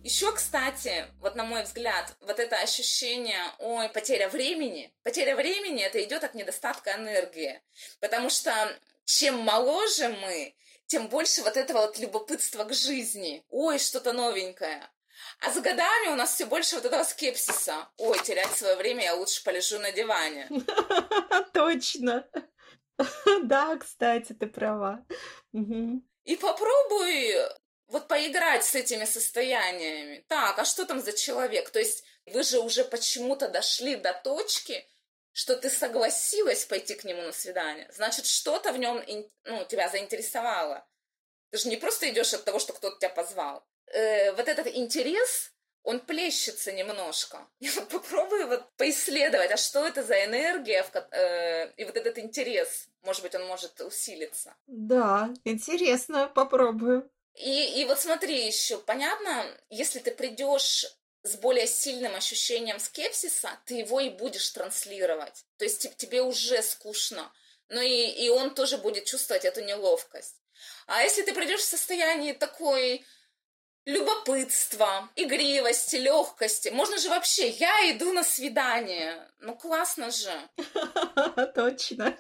[0.04, 6.04] Еще, кстати, вот на мой взгляд, вот это ощущение, ой, потеря времени, потеря времени, это
[6.04, 7.62] идет от недостатка энергии.
[8.00, 8.52] Потому что
[9.06, 10.56] чем моложе мы,
[10.88, 13.44] тем больше вот этого вот любопытства к жизни.
[13.50, 14.88] Ой, что-то новенькое.
[15.42, 17.90] А с годами у нас все больше вот этого скепсиса.
[17.98, 20.50] Ой, терять свое время, я лучше полежу на диване.
[21.54, 22.28] Точно.
[23.44, 25.06] Да, кстати, ты права.
[26.24, 27.36] И попробуй
[27.88, 30.26] вот поиграть с этими состояниями.
[30.28, 31.70] Так, а что там за человек?
[31.70, 34.88] То есть вы же уже почему-то дошли до точки,
[35.32, 37.90] что ты согласилась пойти к нему на свидание.
[37.92, 39.04] Значит, что-то в нем
[39.44, 40.88] ну, тебя заинтересовало.
[41.52, 43.68] Ты же не просто идешь от того, что кто-то тебя позвал.
[43.94, 45.52] Э, вот этот интерес,
[45.84, 47.48] он плещется немножко.
[47.60, 52.88] И вот попробуй вот поисследовать, а что это за энергия, э, и вот этот интерес,
[53.04, 54.56] может быть, он может усилиться.
[54.68, 57.10] Да, интересно, попробую.
[57.36, 60.86] И, и вот смотри еще, понятно, если ты придешь
[61.24, 65.44] с более сильным ощущением скепсиса, ты его и будешь транслировать.
[65.58, 67.32] То есть тебе уже скучно.
[67.68, 70.36] Но и, и он тоже будет чувствовать эту неловкость.
[70.86, 73.04] А если ты придешь в состоянии такой
[73.86, 76.70] любопытства, игривости, легкости.
[76.70, 79.30] Можно же вообще, я иду на свидание.
[79.40, 80.32] Ну, классно же.
[81.56, 82.16] Точно.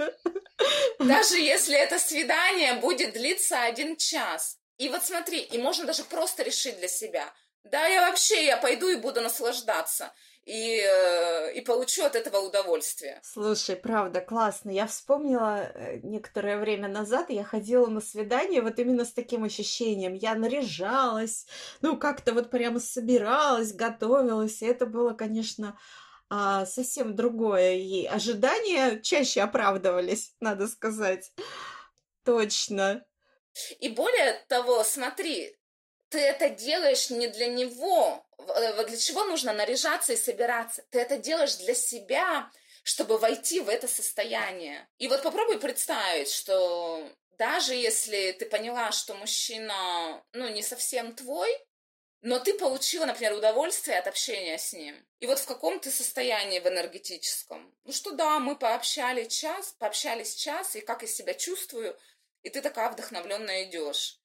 [0.99, 4.59] Даже если это свидание будет длиться один час.
[4.77, 7.33] И вот смотри, и можно даже просто решить для себя.
[7.63, 10.13] Да, я вообще, я пойду и буду наслаждаться.
[10.45, 13.19] И, э, и получу от этого удовольствие.
[13.23, 14.69] Слушай, правда, классно.
[14.69, 20.13] Я вспомнила э, некоторое время назад, я ходила на свидание вот именно с таким ощущением.
[20.13, 21.47] Я наряжалась,
[21.81, 24.61] ну, как-то вот прямо собиралась, готовилась.
[24.61, 25.79] И это было, конечно,
[26.29, 27.75] а, совсем другое.
[27.75, 31.31] И ожидания чаще оправдывались, надо сказать.
[32.23, 33.03] Точно.
[33.79, 35.57] И более того, смотри,
[36.15, 38.25] ты это делаешь не для него.
[38.37, 40.81] Э, для чего нужно наряжаться и собираться?
[40.89, 42.49] Ты это делаешь для себя,
[42.83, 44.87] чтобы войти в это состояние.
[44.97, 47.05] И вот попробуй представить, что
[47.37, 51.51] даже если ты поняла, что мужчина, ну, не совсем твой,
[52.21, 54.95] но ты получила, например, удовольствие от общения с ним.
[55.19, 57.75] И вот в каком ты состоянии в энергетическом?
[57.83, 61.93] Ну что да, мы пообщались час, пообщались час, и как я себя чувствую,
[62.41, 64.21] и ты такая вдохновленная идешь.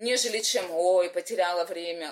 [0.00, 2.10] Нежели чем, ой, потеряла время,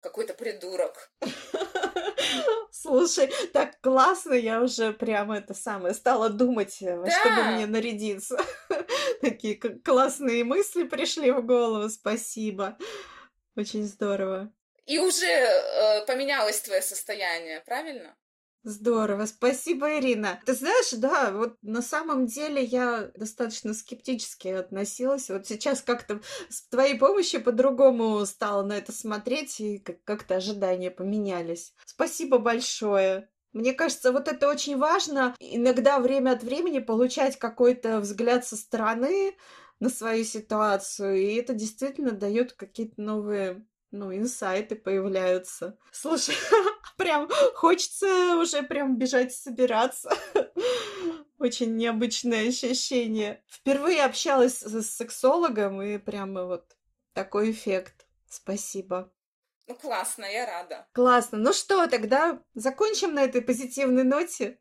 [0.00, 1.12] какой-то придурок.
[2.70, 7.10] Слушай, так классно, я уже прямо это самое стала думать, э, да.
[7.10, 8.38] чтобы мне нарядиться.
[9.20, 12.78] Такие классные мысли пришли в голову, спасибо.
[13.56, 14.50] Очень здорово.
[14.86, 18.16] И уже э, поменялось твое состояние, правильно?
[18.68, 20.42] Здорово, спасибо, Ирина.
[20.44, 25.30] Ты знаешь, да, вот на самом деле я достаточно скептически относилась.
[25.30, 31.72] Вот сейчас как-то с твоей помощью по-другому стала на это смотреть, и как-то ожидания поменялись.
[31.86, 33.30] Спасибо большое.
[33.54, 35.34] Мне кажется, вот это очень важно.
[35.40, 39.34] Иногда время от времени получать какой-то взгляд со стороны
[39.80, 45.78] на свою ситуацию, и это действительно дает какие-то новые ну, инсайты появляются.
[45.90, 46.34] Слушай,
[46.98, 50.10] прям хочется уже прям бежать собираться.
[51.38, 53.42] Очень необычное ощущение.
[53.48, 56.76] Впервые общалась с сексологом, и прямо вот
[57.14, 58.06] такой эффект.
[58.28, 59.10] Спасибо.
[59.68, 60.86] Ну, классно, я рада.
[60.92, 61.38] Классно.
[61.38, 64.58] Ну что, тогда закончим на этой позитивной ноте?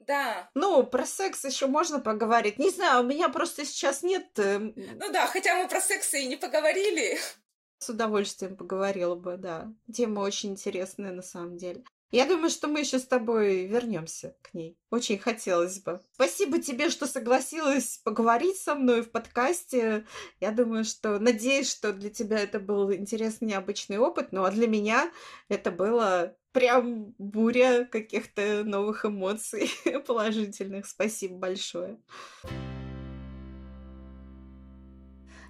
[0.00, 0.50] Да.
[0.54, 2.58] Ну, про секс еще можно поговорить.
[2.58, 4.26] Не знаю, у меня просто сейчас нет...
[4.38, 7.18] Э, ну да, хотя мы про секс и не поговорили.
[7.80, 9.72] С удовольствием поговорила бы, да.
[9.90, 11.82] Тема очень интересная на самом деле.
[12.10, 14.76] Я думаю, что мы еще с тобой вернемся к ней.
[14.90, 16.00] Очень хотелось бы.
[16.12, 20.04] Спасибо тебе, что согласилась поговорить со мной в подкасте.
[20.40, 24.32] Я думаю, что надеюсь, что для тебя это был интересный, необычный опыт.
[24.32, 25.10] Ну а для меня
[25.48, 29.70] это было прям буря каких-то новых эмоций
[30.06, 30.86] положительных.
[30.86, 31.96] Спасибо большое.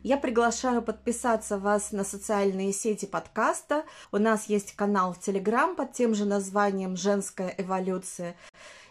[0.03, 3.85] Я приглашаю подписаться вас на социальные сети подкаста.
[4.13, 8.35] У нас есть канал в Телеграм под тем же названием «Женская эволюция».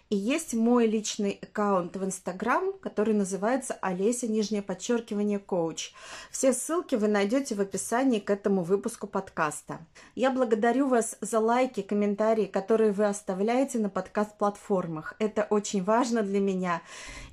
[0.10, 5.92] И есть мой личный аккаунт в Инстаграм, который называется Олеся, нижнее подчеркивание, коуч.
[6.32, 9.86] Все ссылки вы найдете в описании к этому выпуску подкаста.
[10.16, 15.14] Я благодарю вас за лайки, комментарии, которые вы оставляете на подкаст-платформах.
[15.20, 16.82] Это очень важно для меня,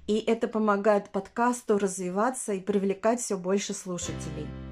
[0.06, 4.65] и это помогает подкасту развиваться и привлекать все больше слушателей.